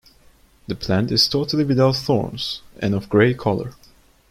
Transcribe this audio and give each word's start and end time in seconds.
The 0.65 0.73
plant 0.73 1.11
is 1.11 1.27
totally 1.27 1.63
without 1.63 1.95
thorns 1.95 2.63
and 2.79 2.95
of 2.95 3.07
gray 3.07 3.35
color. 3.35 3.75